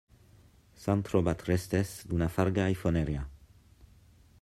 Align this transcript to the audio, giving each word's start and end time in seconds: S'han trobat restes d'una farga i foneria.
S'han 0.83 1.03
trobat 1.09 1.45
restes 1.49 1.93
d'una 2.13 2.31
farga 2.39 2.67
i 2.77 2.79
foneria. 2.87 3.31